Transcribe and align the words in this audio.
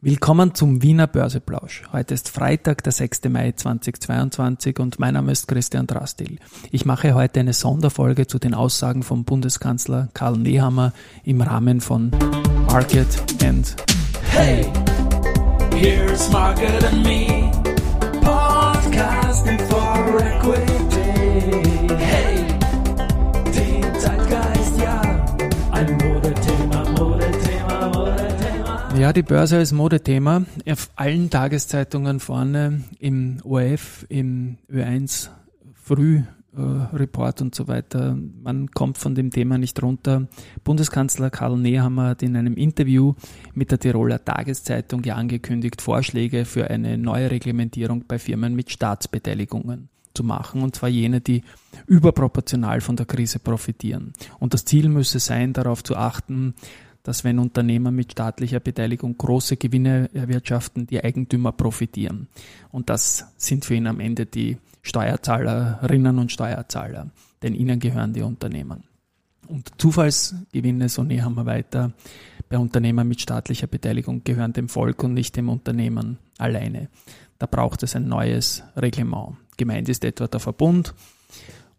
Willkommen 0.00 0.54
zum 0.54 0.80
Wiener 0.80 1.08
Börseplausch. 1.08 1.82
Heute 1.92 2.14
ist 2.14 2.28
Freitag, 2.28 2.84
der 2.84 2.92
6. 2.92 3.24
Mai 3.30 3.50
2022 3.50 4.78
und 4.78 5.00
mein 5.00 5.14
Name 5.14 5.32
ist 5.32 5.48
Christian 5.48 5.88
Drastil. 5.88 6.38
Ich 6.70 6.84
mache 6.84 7.14
heute 7.14 7.40
eine 7.40 7.52
Sonderfolge 7.52 8.28
zu 8.28 8.38
den 8.38 8.54
Aussagen 8.54 9.02
vom 9.02 9.24
Bundeskanzler 9.24 10.08
Karl 10.14 10.38
Nehammer 10.38 10.92
im 11.24 11.40
Rahmen 11.40 11.80
von 11.80 12.12
Market 12.68 13.08
and 13.44 13.74
Hey, 14.30 14.66
here's 15.74 16.30
Market 16.30 16.84
and 16.84 17.02
Me, 17.02 17.37
Ja, 29.08 29.14
die 29.14 29.22
Börse 29.22 29.56
als 29.56 29.72
Modethema 29.72 30.44
auf 30.68 30.90
allen 30.96 31.30
Tageszeitungen 31.30 32.20
vorne 32.20 32.84
im 32.98 33.38
ORF, 33.42 34.04
im 34.10 34.58
Ö1 34.70 35.30
Früh 35.72 36.24
Report 36.54 37.40
und 37.40 37.54
so 37.54 37.68
weiter. 37.68 38.18
Man 38.42 38.70
kommt 38.70 38.98
von 38.98 39.14
dem 39.14 39.30
Thema 39.30 39.56
nicht 39.56 39.82
runter. 39.82 40.28
Bundeskanzler 40.62 41.30
Karl 41.30 41.56
Nehammer 41.56 42.08
hat 42.08 42.22
in 42.22 42.36
einem 42.36 42.58
Interview 42.58 43.14
mit 43.54 43.70
der 43.70 43.80
Tiroler 43.80 44.22
Tageszeitung 44.22 45.02
ja 45.04 45.14
angekündigt, 45.14 45.80
Vorschläge 45.80 46.44
für 46.44 46.68
eine 46.68 46.98
neue 46.98 47.30
Reglementierung 47.30 48.04
bei 48.06 48.18
Firmen 48.18 48.54
mit 48.54 48.70
Staatsbeteiligungen 48.70 49.88
zu 50.12 50.22
machen, 50.22 50.62
und 50.62 50.76
zwar 50.76 50.90
jene, 50.90 51.22
die 51.22 51.44
überproportional 51.86 52.82
von 52.82 52.96
der 52.96 53.06
Krise 53.06 53.38
profitieren. 53.38 54.12
Und 54.38 54.52
das 54.52 54.66
Ziel 54.66 54.90
müsse 54.90 55.18
sein, 55.18 55.54
darauf 55.54 55.82
zu 55.82 55.96
achten, 55.96 56.54
dass 57.02 57.24
wenn 57.24 57.38
Unternehmer 57.38 57.90
mit 57.90 58.12
staatlicher 58.12 58.60
Beteiligung 58.60 59.16
große 59.16 59.56
Gewinne 59.56 60.10
erwirtschaften, 60.12 60.86
die 60.86 61.02
Eigentümer 61.02 61.52
profitieren. 61.52 62.28
Und 62.70 62.90
das 62.90 63.26
sind 63.36 63.64
für 63.64 63.74
ihn 63.74 63.86
am 63.86 64.00
Ende 64.00 64.26
die 64.26 64.58
Steuerzahlerinnen 64.82 66.18
und 66.18 66.32
Steuerzahler, 66.32 67.10
denn 67.42 67.54
ihnen 67.54 67.80
gehören 67.80 68.12
die 68.12 68.22
Unternehmen. 68.22 68.84
Und 69.46 69.72
Zufallsgewinne, 69.78 70.88
so 70.88 71.02
näher 71.02 71.24
haben 71.24 71.34
wir 71.34 71.46
weiter, 71.46 71.92
bei 72.48 72.58
Unternehmern 72.58 73.08
mit 73.08 73.20
staatlicher 73.20 73.66
Beteiligung 73.66 74.24
gehören 74.24 74.52
dem 74.52 74.68
Volk 74.68 75.02
und 75.02 75.14
nicht 75.14 75.36
dem 75.36 75.48
Unternehmen 75.48 76.18
alleine. 76.38 76.88
Da 77.38 77.46
braucht 77.46 77.82
es 77.82 77.94
ein 77.94 78.08
neues 78.08 78.62
Reglement. 78.76 79.36
Gemeint 79.56 79.88
ist 79.88 80.04
etwa 80.04 80.26
der 80.26 80.40
Verbund. 80.40 80.94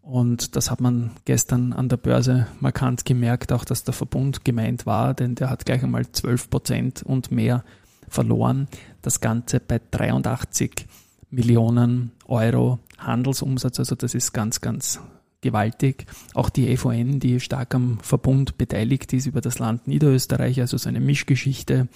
Und 0.02 0.56
das 0.56 0.70
hat 0.70 0.80
man 0.80 1.12
gestern 1.24 1.72
an 1.72 1.88
der 1.88 1.98
Börse 1.98 2.46
markant 2.58 3.04
gemerkt, 3.04 3.52
auch 3.52 3.64
dass 3.64 3.84
der 3.84 3.94
Verbund 3.94 4.44
gemeint 4.44 4.86
war, 4.86 5.14
denn 5.14 5.34
der 5.34 5.50
hat 5.50 5.66
gleich 5.66 5.82
einmal 5.82 6.10
12 6.10 6.50
Prozent 6.50 7.02
und 7.02 7.30
mehr 7.30 7.64
verloren. 8.08 8.66
Das 9.02 9.20
Ganze 9.20 9.60
bei 9.60 9.80
83 9.90 10.86
Millionen 11.30 12.12
Euro 12.26 12.80
Handelsumsatz. 12.98 13.78
Also 13.78 13.94
das 13.94 14.14
ist 14.14 14.32
ganz, 14.32 14.60
ganz 14.60 15.00
gewaltig. 15.40 16.06
Auch 16.34 16.50
die 16.50 16.68
EVN, 16.68 17.20
die 17.20 17.40
stark 17.40 17.74
am 17.74 17.98
Verbund 18.00 18.58
beteiligt 18.58 19.12
ist 19.12 19.26
über 19.26 19.40
das 19.40 19.58
Land 19.58 19.86
Niederösterreich, 19.86 20.60
also 20.60 20.76
so 20.76 20.88
eine 20.88 21.00
Mischgeschichte, 21.00 21.88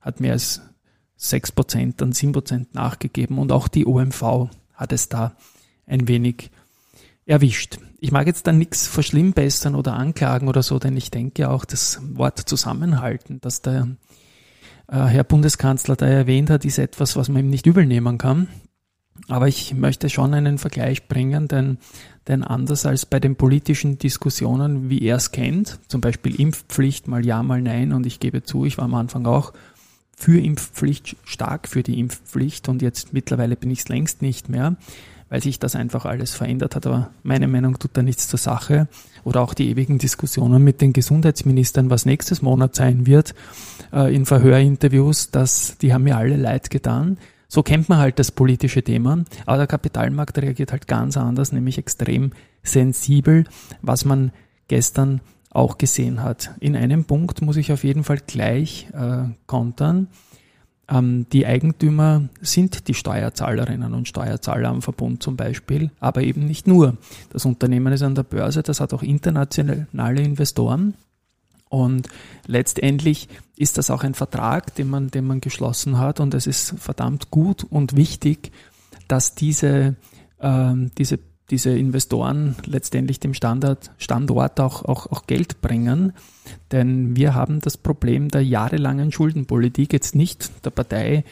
hat 0.00 0.20
mehr 0.20 0.32
als 0.32 0.62
6%, 1.20 1.94
dann 1.96 2.12
7% 2.12 2.68
nachgegeben 2.72 3.38
und 3.38 3.52
auch 3.52 3.68
die 3.68 3.86
OMV 3.86 4.48
hat 4.74 4.92
es 4.92 5.08
da 5.08 5.36
ein 5.86 6.06
wenig 6.06 6.50
erwischt. 7.28 7.78
Ich 8.00 8.10
mag 8.10 8.26
jetzt 8.26 8.46
da 8.46 8.52
nichts 8.52 8.86
verschlimmbessern 8.86 9.74
oder 9.74 9.94
anklagen 9.94 10.48
oder 10.48 10.62
so, 10.62 10.78
denn 10.78 10.96
ich 10.96 11.10
denke 11.10 11.50
auch 11.50 11.64
das 11.64 12.00
Wort 12.14 12.38
zusammenhalten, 12.38 13.40
das 13.40 13.60
der 13.60 13.88
äh, 14.88 14.96
Herr 14.96 15.24
Bundeskanzler 15.24 15.96
da 15.96 16.06
erwähnt 16.06 16.48
hat, 16.48 16.64
ist 16.64 16.78
etwas, 16.78 17.16
was 17.16 17.28
man 17.28 17.44
ihm 17.44 17.50
nicht 17.50 17.66
übel 17.66 17.86
nehmen 17.86 18.18
kann. 18.18 18.48
Aber 19.26 19.48
ich 19.48 19.74
möchte 19.74 20.08
schon 20.08 20.32
einen 20.32 20.58
Vergleich 20.58 21.08
bringen, 21.08 21.48
denn, 21.48 21.78
denn 22.28 22.44
anders 22.44 22.86
als 22.86 23.04
bei 23.04 23.20
den 23.20 23.36
politischen 23.36 23.98
Diskussionen, 23.98 24.88
wie 24.88 25.02
er 25.02 25.16
es 25.16 25.32
kennt, 25.32 25.80
zum 25.88 26.00
Beispiel 26.00 26.40
Impfpflicht 26.40 27.08
mal 27.08 27.26
ja, 27.26 27.42
mal 27.42 27.60
nein, 27.60 27.92
und 27.92 28.06
ich 28.06 28.20
gebe 28.20 28.44
zu, 28.44 28.64
ich 28.64 28.78
war 28.78 28.84
am 28.84 28.94
Anfang 28.94 29.26
auch 29.26 29.52
für 30.16 30.40
Impfpflicht, 30.40 31.16
stark 31.24 31.68
für 31.68 31.82
die 31.82 31.98
Impfpflicht 31.98 32.68
und 32.68 32.80
jetzt 32.80 33.12
mittlerweile 33.12 33.56
bin 33.56 33.70
ich 33.70 33.80
es 33.80 33.88
längst 33.88 34.22
nicht 34.22 34.48
mehr, 34.48 34.76
weil 35.28 35.42
sich 35.42 35.58
das 35.58 35.76
einfach 35.76 36.04
alles 36.04 36.34
verändert 36.34 36.74
hat. 36.74 36.86
Aber 36.86 37.10
meine 37.22 37.48
Meinung 37.48 37.78
tut 37.78 37.92
da 37.94 38.02
nichts 38.02 38.28
zur 38.28 38.38
Sache. 38.38 38.88
Oder 39.24 39.42
auch 39.42 39.54
die 39.54 39.68
ewigen 39.70 39.98
Diskussionen 39.98 40.64
mit 40.64 40.80
den 40.80 40.92
Gesundheitsministern, 40.92 41.90
was 41.90 42.06
nächstes 42.06 42.42
Monat 42.42 42.74
sein 42.74 43.06
wird, 43.06 43.34
äh, 43.92 44.14
in 44.14 44.26
Verhörinterviews, 44.26 45.30
dass 45.30 45.76
die 45.78 45.92
haben 45.92 46.04
mir 46.04 46.16
alle 46.16 46.36
leid 46.36 46.70
getan. 46.70 47.18
So 47.48 47.62
kennt 47.62 47.88
man 47.88 47.98
halt 47.98 48.18
das 48.18 48.30
politische 48.30 48.82
Thema, 48.82 49.24
aber 49.46 49.56
der 49.56 49.66
Kapitalmarkt 49.66 50.36
reagiert 50.38 50.70
halt 50.70 50.86
ganz 50.86 51.16
anders, 51.16 51.50
nämlich 51.50 51.78
extrem 51.78 52.32
sensibel, 52.62 53.44
was 53.80 54.04
man 54.04 54.32
gestern 54.68 55.22
auch 55.50 55.78
gesehen 55.78 56.22
hat. 56.22 56.50
In 56.60 56.76
einem 56.76 57.04
Punkt 57.04 57.40
muss 57.40 57.56
ich 57.56 57.72
auf 57.72 57.84
jeden 57.84 58.04
Fall 58.04 58.18
gleich 58.26 58.88
äh, 58.92 59.30
kontern. 59.46 60.08
Ähm, 60.88 61.26
die 61.32 61.46
Eigentümer 61.46 62.28
sind 62.40 62.88
die 62.88 62.94
Steuerzahlerinnen 62.94 63.92
und 63.94 64.08
Steuerzahler 64.08 64.70
am 64.70 64.82
Verbund 64.82 65.22
zum 65.22 65.36
Beispiel, 65.36 65.90
aber 66.00 66.22
eben 66.22 66.46
nicht 66.46 66.66
nur. 66.66 66.96
Das 67.30 67.44
Unternehmen 67.44 67.92
ist 67.92 68.02
an 68.02 68.14
der 68.14 68.22
Börse, 68.22 68.62
das 68.62 68.80
hat 68.80 68.94
auch 68.94 69.02
internationale 69.02 70.22
Investoren. 70.22 70.94
Und 71.68 72.08
letztendlich 72.46 73.28
ist 73.56 73.76
das 73.76 73.90
auch 73.90 74.02
ein 74.02 74.14
Vertrag, 74.14 74.74
den 74.76 74.88
man, 74.88 75.10
den 75.10 75.26
man 75.26 75.40
geschlossen 75.40 75.98
hat. 75.98 76.20
Und 76.20 76.32
es 76.32 76.46
ist 76.46 76.74
verdammt 76.78 77.30
gut 77.30 77.64
und 77.64 77.94
wichtig, 77.94 78.52
dass 79.06 79.34
diese, 79.34 79.96
ähm, 80.40 80.90
diese, 80.96 81.18
diese 81.50 81.70
Investoren 81.70 82.56
letztendlich 82.66 83.20
dem 83.20 83.34
Standard, 83.34 83.90
Standort 83.98 84.60
auch, 84.60 84.84
auch, 84.84 85.10
auch 85.10 85.26
Geld 85.26 85.60
bringen. 85.60 86.12
Denn 86.72 87.16
wir 87.16 87.34
haben 87.34 87.60
das 87.60 87.76
Problem 87.76 88.28
der 88.28 88.44
jahrelangen 88.44 89.12
Schuldenpolitik, 89.12 89.92
jetzt 89.92 90.14
nicht 90.14 90.64
der 90.64 90.70
Partei 90.70 91.24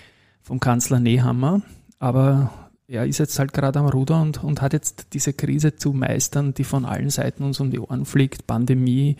vom 0.42 0.60
Kanzler 0.60 1.00
Nehammer, 1.00 1.62
aber 1.98 2.50
er 2.88 3.04
ist 3.06 3.18
jetzt 3.18 3.38
halt 3.38 3.52
gerade 3.52 3.78
am 3.78 3.88
Ruder 3.88 4.20
und, 4.22 4.44
und 4.44 4.62
hat 4.62 4.72
jetzt 4.72 5.08
diese 5.12 5.32
Krise 5.32 5.76
zu 5.76 5.92
meistern, 5.92 6.54
die 6.54 6.64
von 6.64 6.84
allen 6.84 7.10
Seiten 7.10 7.42
uns 7.42 7.58
um 7.58 7.70
die 7.70 7.80
Ohren 7.80 8.04
fliegt. 8.04 8.46
Pandemie, 8.46 9.16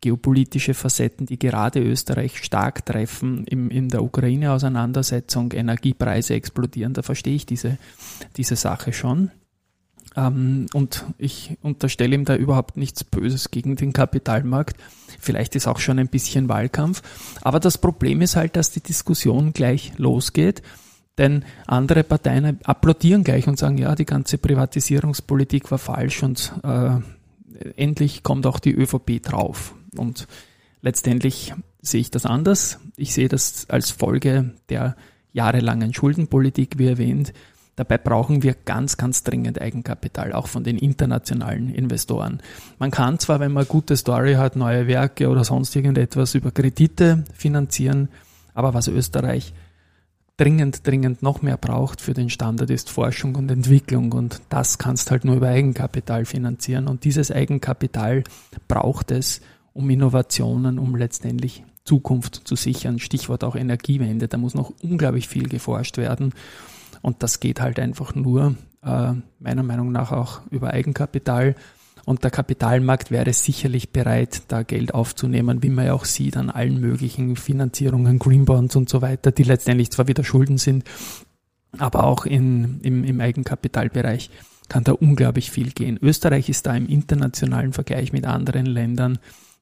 geopolitische 0.00 0.72
Facetten, 0.72 1.26
die 1.26 1.38
gerade 1.38 1.80
Österreich 1.80 2.38
stark 2.42 2.86
treffen 2.86 3.44
im, 3.44 3.70
in 3.70 3.88
der 3.88 4.02
Ukraine-Auseinandersetzung, 4.02 5.52
Energiepreise 5.52 6.34
explodieren, 6.34 6.94
da 6.94 7.02
verstehe 7.02 7.34
ich 7.34 7.44
diese, 7.44 7.76
diese 8.36 8.56
Sache 8.56 8.92
schon. 8.92 9.30
Ähm, 10.16 10.66
und 10.74 11.04
ich 11.18 11.56
unterstelle 11.62 12.14
ihm 12.14 12.24
da 12.24 12.36
überhaupt 12.36 12.76
nichts 12.76 13.04
Böses 13.04 13.50
gegen 13.50 13.76
den 13.76 13.92
Kapitalmarkt. 13.92 14.76
Vielleicht 15.18 15.54
ist 15.56 15.68
auch 15.68 15.78
schon 15.78 15.98
ein 15.98 16.08
bisschen 16.08 16.48
Wahlkampf. 16.48 17.02
Aber 17.42 17.60
das 17.60 17.78
Problem 17.78 18.20
ist 18.22 18.36
halt, 18.36 18.56
dass 18.56 18.70
die 18.70 18.82
Diskussion 18.82 19.52
gleich 19.52 19.92
losgeht. 19.98 20.62
Denn 21.18 21.44
andere 21.66 22.02
Parteien 22.02 22.58
applaudieren 22.64 23.24
gleich 23.24 23.46
und 23.46 23.58
sagen, 23.58 23.76
ja, 23.78 23.94
die 23.94 24.06
ganze 24.06 24.38
Privatisierungspolitik 24.38 25.70
war 25.70 25.78
falsch 25.78 26.22
und 26.22 26.52
äh, 26.62 26.96
endlich 27.76 28.22
kommt 28.22 28.46
auch 28.46 28.58
die 28.58 28.72
ÖVP 28.72 29.22
drauf. 29.22 29.74
Und 29.96 30.26
letztendlich 30.80 31.52
sehe 31.82 32.00
ich 32.00 32.10
das 32.10 32.26
anders. 32.26 32.78
Ich 32.96 33.12
sehe 33.12 33.28
das 33.28 33.68
als 33.68 33.90
Folge 33.90 34.54
der 34.68 34.96
jahrelangen 35.32 35.92
Schuldenpolitik, 35.92 36.78
wie 36.78 36.86
erwähnt. 36.86 37.32
Dabei 37.80 37.96
brauchen 37.96 38.42
wir 38.42 38.56
ganz, 38.66 38.98
ganz 38.98 39.24
dringend 39.24 39.58
Eigenkapital, 39.58 40.34
auch 40.34 40.48
von 40.48 40.64
den 40.64 40.76
internationalen 40.76 41.74
Investoren. 41.74 42.42
Man 42.78 42.90
kann 42.90 43.18
zwar, 43.18 43.40
wenn 43.40 43.52
man 43.52 43.66
gute 43.66 43.96
Story 43.96 44.34
hat, 44.34 44.54
neue 44.54 44.86
Werke 44.86 45.30
oder 45.30 45.44
sonst 45.44 45.74
irgendetwas 45.74 46.34
über 46.34 46.50
Kredite 46.50 47.24
finanzieren, 47.32 48.10
aber 48.52 48.74
was 48.74 48.86
Österreich 48.86 49.54
dringend, 50.36 50.86
dringend 50.86 51.22
noch 51.22 51.40
mehr 51.40 51.56
braucht 51.56 52.02
für 52.02 52.12
den 52.12 52.28
Standard 52.28 52.68
ist 52.68 52.90
Forschung 52.90 53.34
und 53.34 53.50
Entwicklung 53.50 54.12
und 54.12 54.42
das 54.50 54.76
kannst 54.76 55.10
halt 55.10 55.24
nur 55.24 55.36
über 55.36 55.48
Eigenkapital 55.48 56.26
finanzieren 56.26 56.86
und 56.86 57.04
dieses 57.04 57.32
Eigenkapital 57.32 58.24
braucht 58.68 59.10
es, 59.10 59.40
um 59.72 59.88
Innovationen, 59.88 60.78
um 60.78 60.96
letztendlich 60.96 61.64
Zukunft 61.84 62.42
zu 62.44 62.56
sichern. 62.56 62.98
Stichwort 62.98 63.42
auch 63.42 63.56
Energiewende, 63.56 64.28
da 64.28 64.36
muss 64.36 64.52
noch 64.52 64.70
unglaublich 64.82 65.28
viel 65.28 65.48
geforscht 65.48 65.96
werden. 65.96 66.34
Und 67.02 67.22
das 67.22 67.40
geht 67.40 67.60
halt 67.60 67.78
einfach 67.78 68.14
nur, 68.14 68.54
äh, 68.82 69.12
meiner 69.38 69.62
Meinung 69.62 69.92
nach, 69.92 70.12
auch 70.12 70.42
über 70.50 70.72
Eigenkapital. 70.72 71.54
Und 72.04 72.24
der 72.24 72.30
Kapitalmarkt 72.30 73.10
wäre 73.10 73.32
sicherlich 73.32 73.90
bereit, 73.90 74.42
da 74.48 74.62
Geld 74.62 74.94
aufzunehmen, 74.94 75.62
wie 75.62 75.68
man 75.68 75.86
ja 75.86 75.92
auch 75.92 76.04
sieht 76.04 76.36
an 76.36 76.50
allen 76.50 76.80
möglichen 76.80 77.36
Finanzierungen, 77.36 78.18
Greenbonds 78.18 78.76
und 78.76 78.88
so 78.88 79.02
weiter, 79.02 79.32
die 79.32 79.42
letztendlich 79.42 79.90
zwar 79.90 80.08
wieder 80.08 80.24
Schulden 80.24 80.58
sind, 80.58 80.84
aber 81.78 82.04
auch 82.04 82.26
in, 82.26 82.80
im, 82.82 83.04
im 83.04 83.20
Eigenkapitalbereich 83.20 84.30
kann 84.68 84.84
da 84.84 84.92
unglaublich 84.92 85.50
viel 85.50 85.72
gehen. 85.72 85.98
Österreich 86.00 86.48
ist 86.48 86.66
da 86.66 86.74
im 86.74 86.86
internationalen 86.86 87.72
Vergleich 87.72 88.12
mit 88.12 88.24
anderen 88.24 88.66
Ländern 88.66 89.18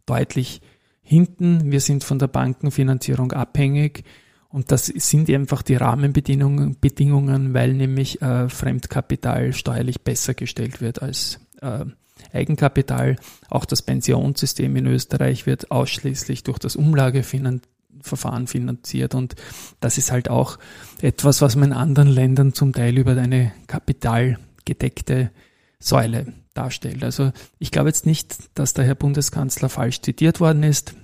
deutlich 0.06 0.60
hinten. 1.02 1.72
Wir 1.72 1.80
sind 1.80 2.04
von 2.04 2.18
der 2.18 2.28
Bankenfinanzierung 2.28 3.32
abhängig 3.32 4.04
Und 4.50 4.72
das 4.72 4.86
sind 4.86 5.28
einfach 5.28 5.62
die 5.62 5.76
Rahmenbedingungen, 5.76 6.78
Bedingungen, 6.80 7.52
weil 7.52 7.74
nämlich 7.74 8.22
äh, 8.22 8.48
Fremdkapital 8.48 9.52
steuerlich 9.52 10.00
besser 10.00 10.32
gestellt 10.34 10.80
wird 10.80 11.02
als 11.02 11.38
äh, 11.60 11.84
Eigenkapital. 12.32 13.16
Auch 13.50 13.66
das 13.66 13.82
Pensionssystem 13.82 14.74
in 14.76 14.86
Österreich 14.86 15.46
wird 15.46 15.70
ausschließlich 15.70 16.44
durch 16.44 16.58
das 16.58 16.76
Umlageverfahren 16.76 18.46
finanziert 18.46 19.14
und 19.14 19.36
das 19.80 19.98
ist 19.98 20.10
halt 20.10 20.30
auch 20.30 20.58
etwas, 21.02 21.42
was 21.42 21.54
man 21.54 21.70
in 21.70 21.76
anderen 21.76 22.08
Ländern 22.08 22.54
zum 22.54 22.72
Teil 22.72 22.96
über 22.96 23.12
eine 23.12 23.52
kapitalgedeckte 23.66 25.30
Säule 25.78 26.32
darstellt. 26.54 27.04
Also 27.04 27.32
ich 27.58 27.70
glaube 27.70 27.90
jetzt 27.90 28.06
nicht, 28.06 28.36
dass 28.54 28.72
der 28.72 28.84
Herr 28.84 28.94
Bundeskanzler 28.94 29.68
falsch 29.68 30.00
zitiert 30.00 30.40
worden 30.40 30.62
ist. 30.62 30.94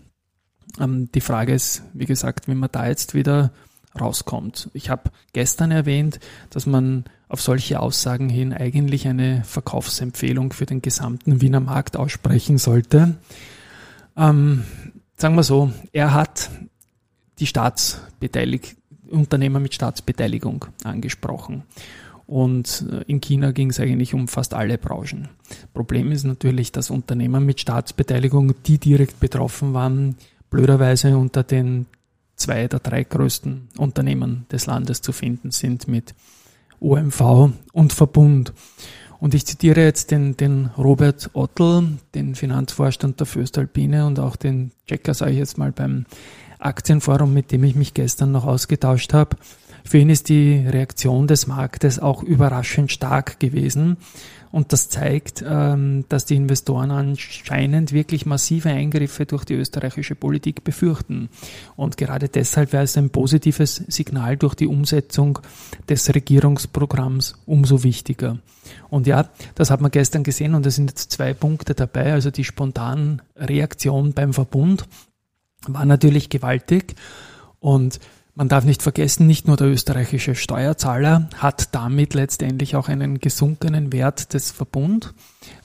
Ähm, 0.80 1.10
die 1.12 1.20
Frage 1.20 1.54
ist, 1.54 1.82
wie 1.92 2.06
gesagt, 2.06 2.48
wie 2.48 2.54
man 2.54 2.70
da 2.72 2.88
jetzt 2.88 3.14
wieder 3.14 3.52
rauskommt. 3.98 4.70
Ich 4.72 4.90
habe 4.90 5.10
gestern 5.32 5.70
erwähnt, 5.70 6.18
dass 6.50 6.66
man 6.66 7.04
auf 7.28 7.40
solche 7.40 7.80
Aussagen 7.80 8.28
hin 8.28 8.52
eigentlich 8.52 9.06
eine 9.06 9.44
Verkaufsempfehlung 9.44 10.52
für 10.52 10.66
den 10.66 10.82
gesamten 10.82 11.40
Wiener 11.40 11.60
Markt 11.60 11.96
aussprechen 11.96 12.58
sollte. 12.58 13.16
Ähm, 14.16 14.64
sagen 15.16 15.36
wir 15.36 15.42
so, 15.42 15.72
er 15.92 16.12
hat 16.12 16.50
die 17.38 17.46
Staatsbeteiligung, 17.46 18.70
Unternehmer 19.10 19.60
mit 19.60 19.74
Staatsbeteiligung 19.74 20.66
angesprochen. 20.82 21.62
Und 22.26 22.86
äh, 22.90 23.02
in 23.06 23.20
China 23.20 23.52
ging 23.52 23.70
es 23.70 23.80
eigentlich 23.80 24.14
um 24.14 24.28
fast 24.28 24.54
alle 24.54 24.78
Branchen. 24.78 25.28
Problem 25.72 26.10
ist 26.10 26.24
natürlich, 26.24 26.72
dass 26.72 26.90
Unternehmer 26.90 27.40
mit 27.40 27.60
Staatsbeteiligung, 27.60 28.54
die 28.64 28.78
direkt 28.78 29.20
betroffen 29.20 29.74
waren, 29.74 30.16
blöderweise 30.54 31.18
unter 31.18 31.42
den 31.42 31.86
zwei 32.36 32.68
der 32.68 32.78
drei 32.78 33.02
größten 33.02 33.70
Unternehmen 33.76 34.46
des 34.52 34.66
Landes 34.66 35.02
zu 35.02 35.10
finden 35.10 35.50
sind 35.50 35.88
mit 35.88 36.14
OMV 36.78 37.50
und 37.72 37.92
Verbund. 37.92 38.52
Und 39.18 39.34
ich 39.34 39.46
zitiere 39.46 39.82
jetzt 39.82 40.12
den, 40.12 40.36
den 40.36 40.70
Robert 40.78 41.30
Ottl, 41.32 41.98
den 42.14 42.36
Finanzvorstand 42.36 43.18
der 43.18 43.26
Föstalpine 43.26 44.06
und 44.06 44.20
auch 44.20 44.36
den 44.36 44.70
Checker, 44.86 45.12
sage 45.12 45.32
ich 45.32 45.38
jetzt 45.38 45.58
mal, 45.58 45.72
beim 45.72 46.06
Aktienforum, 46.60 47.34
mit 47.34 47.50
dem 47.50 47.64
ich 47.64 47.74
mich 47.74 47.92
gestern 47.92 48.30
noch 48.30 48.46
ausgetauscht 48.46 49.12
habe. 49.12 49.36
Für 49.86 49.98
ihn 49.98 50.08
ist 50.08 50.30
die 50.30 50.66
Reaktion 50.66 51.26
des 51.26 51.46
Marktes 51.46 51.98
auch 51.98 52.22
überraschend 52.22 52.90
stark 52.90 53.38
gewesen. 53.38 53.98
Und 54.50 54.72
das 54.72 54.88
zeigt, 54.88 55.44
ähm, 55.46 56.04
dass 56.08 56.26
die 56.26 56.36
Investoren 56.36 56.92
anscheinend 56.92 57.92
wirklich 57.92 58.24
massive 58.24 58.70
Eingriffe 58.70 59.26
durch 59.26 59.44
die 59.44 59.54
österreichische 59.54 60.14
Politik 60.14 60.62
befürchten. 60.62 61.28
Und 61.74 61.96
gerade 61.96 62.28
deshalb 62.28 62.72
wäre 62.72 62.84
es 62.84 62.96
ein 62.96 63.10
positives 63.10 63.82
Signal 63.88 64.36
durch 64.36 64.54
die 64.54 64.68
Umsetzung 64.68 65.40
des 65.88 66.14
Regierungsprogramms 66.14 67.34
umso 67.46 67.82
wichtiger. 67.82 68.38
Und 68.90 69.08
ja, 69.08 69.28
das 69.56 69.70
hat 69.72 69.80
man 69.80 69.90
gestern 69.90 70.22
gesehen 70.22 70.54
und 70.54 70.64
es 70.66 70.76
sind 70.76 70.88
jetzt 70.88 71.10
zwei 71.10 71.34
Punkte 71.34 71.74
dabei. 71.74 72.12
Also 72.12 72.30
die 72.30 72.44
spontanen 72.44 73.22
Reaktion 73.36 74.12
beim 74.12 74.32
Verbund 74.32 74.86
war 75.66 75.84
natürlich 75.84 76.30
gewaltig 76.30 76.94
und 77.58 77.98
man 78.34 78.48
darf 78.48 78.64
nicht 78.64 78.82
vergessen, 78.82 79.26
nicht 79.26 79.46
nur 79.46 79.56
der 79.56 79.68
österreichische 79.68 80.34
Steuerzahler 80.34 81.28
hat 81.36 81.74
damit 81.74 82.14
letztendlich 82.14 82.74
auch 82.74 82.88
einen 82.88 83.20
gesunkenen 83.20 83.92
Wert 83.92 84.34
des 84.34 84.50
Verbund, 84.50 85.14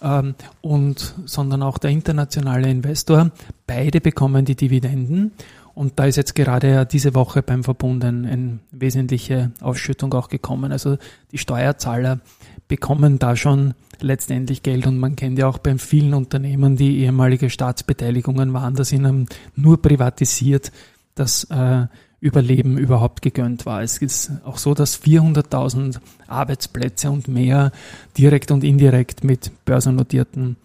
ähm, 0.01 0.35
und, 0.61 1.15
sondern 1.25 1.63
auch 1.63 1.77
der 1.77 1.91
internationale 1.91 2.69
Investor. 2.69 3.31
Beide 3.67 4.01
bekommen 4.01 4.45
die 4.45 4.55
Dividenden. 4.55 5.31
Und 5.73 5.97
da 5.97 6.05
ist 6.05 6.17
jetzt 6.17 6.35
gerade 6.35 6.85
diese 6.85 7.15
Woche 7.15 7.41
beim 7.41 7.63
Verbund 7.63 8.03
eine 8.03 8.29
ein 8.29 8.59
wesentliche 8.71 9.51
Ausschüttung 9.61 10.13
auch 10.13 10.27
gekommen. 10.27 10.71
Also 10.73 10.97
die 11.31 11.37
Steuerzahler 11.37 12.19
bekommen 12.67 13.17
da 13.17 13.35
schon 13.35 13.75
letztendlich 14.01 14.61
Geld 14.61 14.87
und 14.87 14.97
man 14.97 15.15
kennt 15.15 15.39
ja 15.39 15.47
auch 15.47 15.57
bei 15.57 15.77
vielen 15.77 16.13
Unternehmen, 16.13 16.75
die 16.75 16.99
ehemalige 16.99 17.49
Staatsbeteiligungen 17.49 18.53
waren, 18.53 18.75
da 18.75 18.83
sind 18.83 19.29
nur 19.55 19.81
privatisiert, 19.81 20.71
dass 21.15 21.45
äh, 21.45 21.87
Überleben 22.21 22.77
überhaupt 22.77 23.21
gegönnt 23.21 23.65
war. 23.65 23.81
Es 23.81 23.97
ist 23.99 24.31
auch 24.43 24.57
so, 24.57 24.73
dass 24.73 25.01
400.000 25.01 25.99
Arbeitsplätze 26.27 27.09
und 27.09 27.27
mehr 27.27 27.71
direkt 28.17 28.51
und 28.51 28.63
indirekt 28.63 29.23
mit 29.23 29.51
börsennotierten 29.65 30.57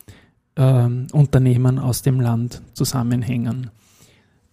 äh, 0.57 0.89
Unternehmen 1.13 1.79
aus 1.79 2.03
dem 2.03 2.21
Land 2.21 2.61
zusammenhängen. 2.73 3.71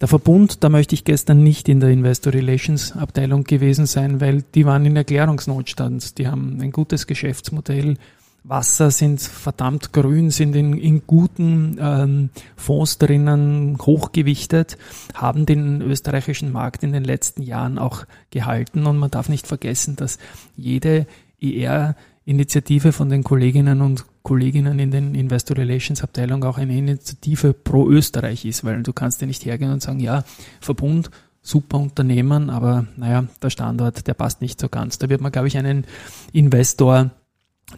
Der 0.00 0.08
Verbund, 0.08 0.64
da 0.64 0.68
möchte 0.68 0.96
ich 0.96 1.04
gestern 1.04 1.44
nicht 1.44 1.68
in 1.68 1.78
der 1.78 1.90
Investor 1.90 2.32
Relations 2.32 2.92
Abteilung 2.96 3.44
gewesen 3.44 3.86
sein, 3.86 4.20
weil 4.20 4.42
die 4.54 4.66
waren 4.66 4.84
in 4.84 4.96
Erklärungsnotstand. 4.96 6.18
Die 6.18 6.26
haben 6.26 6.58
ein 6.60 6.72
gutes 6.72 7.06
Geschäftsmodell, 7.06 7.96
Wasser 8.44 8.90
sind 8.90 9.20
verdammt 9.20 9.92
grün, 9.92 10.30
sind 10.30 10.56
in, 10.56 10.76
in 10.76 11.02
guten 11.06 11.76
ähm, 11.80 12.30
Fonds 12.56 12.98
drinnen, 12.98 13.78
hochgewichtet, 13.80 14.78
haben 15.14 15.46
den 15.46 15.80
österreichischen 15.80 16.50
Markt 16.50 16.82
in 16.82 16.92
den 16.92 17.04
letzten 17.04 17.42
Jahren 17.42 17.78
auch 17.78 18.04
gehalten. 18.30 18.86
Und 18.86 18.98
man 18.98 19.10
darf 19.10 19.28
nicht 19.28 19.46
vergessen, 19.46 19.94
dass 19.94 20.18
jede 20.56 21.06
IR-Initiative 21.38 22.92
von 22.92 23.10
den 23.10 23.22
Kolleginnen 23.22 23.80
und 23.80 24.06
Kolleginnen 24.24 24.78
in 24.78 24.90
den 24.90 25.14
Investor 25.14 25.56
Relations 25.56 26.02
Abteilung 26.02 26.42
auch 26.44 26.58
eine 26.58 26.76
Initiative 26.76 27.52
pro 27.52 27.88
Österreich 27.88 28.44
ist, 28.44 28.64
weil 28.64 28.82
du 28.82 28.92
kannst 28.92 29.20
ja 29.20 29.26
nicht 29.26 29.44
hergehen 29.44 29.72
und 29.72 29.82
sagen, 29.82 30.00
ja, 30.00 30.24
Verbund, 30.60 31.10
super 31.42 31.78
Unternehmen, 31.78 32.50
aber 32.50 32.86
naja, 32.96 33.24
der 33.40 33.50
Standort, 33.50 34.06
der 34.06 34.14
passt 34.14 34.40
nicht 34.40 34.60
so 34.60 34.68
ganz. 34.68 34.98
Da 34.98 35.08
wird 35.08 35.20
man, 35.20 35.32
glaube 35.32 35.48
ich, 35.48 35.56
einen 35.58 35.84
Investor 36.32 37.10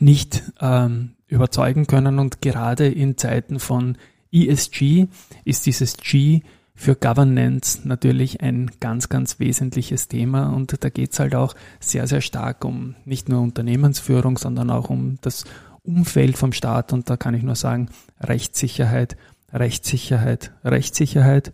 nicht 0.01 0.43
ähm, 0.61 1.13
überzeugen 1.27 1.87
können. 1.87 2.19
Und 2.19 2.43
gerade 2.43 2.89
in 2.89 3.17
Zeiten 3.17 3.59
von 3.59 3.97
ESG 4.33 5.07
ist 5.45 5.67
dieses 5.67 5.97
G 5.97 6.43
für 6.75 6.97
Governance 6.97 7.87
natürlich 7.87 8.41
ein 8.41 8.71
ganz, 8.81 9.09
ganz 9.09 9.39
wesentliches 9.39 10.09
Thema. 10.09 10.49
Und 10.49 10.83
da 10.83 10.89
geht 10.91 11.13
es 11.13 11.21
halt 11.21 11.35
auch 11.35 11.55
sehr, 11.79 12.07
sehr 12.07 12.21
stark 12.21 12.65
um 12.65 12.97
nicht 13.05 13.29
nur 13.29 13.41
Unternehmensführung, 13.41 14.39
sondern 14.39 14.71
auch 14.71 14.91
um 14.91 15.19
das 15.21 15.45
Umfeld 15.83 16.37
vom 16.37 16.53
Staat. 16.53 16.93
Und 16.93 17.09
da 17.09 17.17
kann 17.17 17.35
ich 17.35 17.43
nur 17.43 17.55
sagen, 17.55 17.91
Rechtssicherheit, 18.21 19.17
Rechtssicherheit, 19.53 20.53
Rechtssicherheit. 20.65 21.53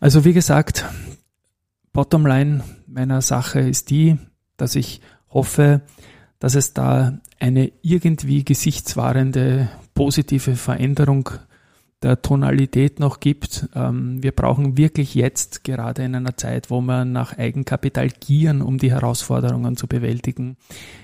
Also 0.00 0.24
wie 0.24 0.32
gesagt, 0.32 0.84
Bottomline 1.92 2.64
meiner 2.86 3.22
Sache 3.22 3.60
ist 3.60 3.90
die, 3.90 4.18
dass 4.56 4.74
ich 4.74 5.00
hoffe, 5.28 5.82
dass 6.40 6.56
es 6.56 6.74
da 6.74 7.18
eine 7.38 7.70
irgendwie 7.82 8.44
gesichtswahrende 8.44 9.68
positive 9.94 10.56
Veränderung 10.56 11.30
der 12.02 12.22
Tonalität 12.22 12.98
noch 12.98 13.20
gibt. 13.20 13.68
Ähm, 13.74 14.22
wir 14.22 14.32
brauchen 14.32 14.78
wirklich 14.78 15.14
jetzt, 15.14 15.64
gerade 15.64 16.02
in 16.02 16.14
einer 16.14 16.36
Zeit, 16.36 16.70
wo 16.70 16.80
wir 16.80 17.04
nach 17.04 17.36
Eigenkapital 17.36 18.08
gieren, 18.08 18.62
um 18.62 18.78
die 18.78 18.90
Herausforderungen 18.90 19.76
zu 19.76 19.86
bewältigen, 19.86 20.56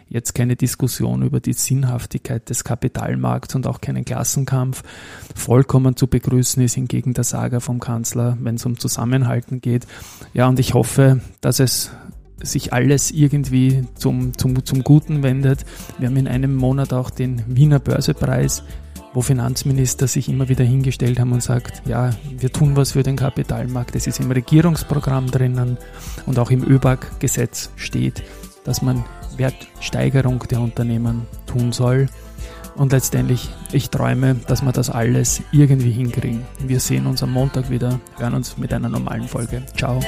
jetzt 0.08 0.34
keine 0.34 0.56
Diskussion 0.56 1.22
über 1.22 1.40
die 1.40 1.52
Sinnhaftigkeit 1.52 2.48
des 2.48 2.64
Kapitalmarkts 2.64 3.54
und 3.54 3.66
auch 3.66 3.82
keinen 3.82 4.06
Klassenkampf. 4.06 4.82
Vollkommen 5.34 5.96
zu 5.96 6.06
begrüßen 6.06 6.62
ist 6.62 6.74
hingegen 6.74 7.12
der 7.12 7.24
Saga 7.24 7.60
vom 7.60 7.78
Kanzler, 7.78 8.38
wenn 8.40 8.54
es 8.54 8.64
um 8.64 8.78
Zusammenhalten 8.78 9.60
geht. 9.60 9.86
Ja, 10.32 10.48
und 10.48 10.58
ich 10.58 10.72
hoffe, 10.72 11.20
dass 11.42 11.60
es 11.60 11.90
sich 12.42 12.72
alles 12.72 13.10
irgendwie 13.10 13.84
zum, 13.94 14.36
zum, 14.36 14.64
zum 14.64 14.82
Guten 14.82 15.22
wendet. 15.22 15.64
Wir 15.98 16.08
haben 16.08 16.16
in 16.16 16.28
einem 16.28 16.54
Monat 16.54 16.92
auch 16.92 17.10
den 17.10 17.42
Wiener 17.46 17.78
Börsepreis, 17.78 18.62
wo 19.14 19.22
Finanzminister 19.22 20.06
sich 20.06 20.28
immer 20.28 20.48
wieder 20.48 20.64
hingestellt 20.64 21.18
haben 21.18 21.32
und 21.32 21.42
sagt, 21.42 21.82
ja, 21.86 22.10
wir 22.38 22.52
tun 22.52 22.76
was 22.76 22.92
für 22.92 23.02
den 23.02 23.16
Kapitalmarkt. 23.16 23.94
Das 23.94 24.06
ist 24.06 24.20
im 24.20 24.30
Regierungsprogramm 24.30 25.30
drinnen 25.30 25.78
und 26.26 26.38
auch 26.38 26.50
im 26.50 26.62
ÖBAG-Gesetz 26.62 27.70
steht, 27.76 28.22
dass 28.64 28.82
man 28.82 29.04
Wertsteigerung 29.38 30.40
der 30.50 30.60
Unternehmen 30.60 31.22
tun 31.46 31.72
soll. 31.72 32.08
Und 32.74 32.92
letztendlich, 32.92 33.48
ich 33.72 33.88
träume, 33.88 34.36
dass 34.46 34.62
wir 34.62 34.72
das 34.72 34.90
alles 34.90 35.42
irgendwie 35.50 35.92
hinkriegen. 35.92 36.42
Wir 36.58 36.80
sehen 36.80 37.06
uns 37.06 37.22
am 37.22 37.32
Montag 37.32 37.70
wieder, 37.70 38.00
hören 38.18 38.34
uns 38.34 38.58
mit 38.58 38.72
einer 38.74 38.90
normalen 38.90 39.28
Folge. 39.28 39.62
Ciao. 39.76 40.00